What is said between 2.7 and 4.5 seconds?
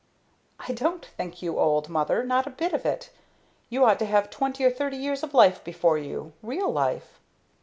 of it. You ought to have